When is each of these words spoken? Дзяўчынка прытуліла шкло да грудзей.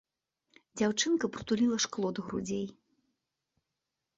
Дзяўчынка 0.79 1.29
прытуліла 1.35 1.77
шкло 1.85 2.07
да 2.21 2.25
грудзей. 2.31 2.67